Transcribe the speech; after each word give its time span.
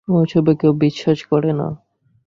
ওসবে 0.07 0.53
কেউ 0.55 0.71
বিশ্বাস 0.83 1.19
করে 1.25 1.51
না। 1.53 1.67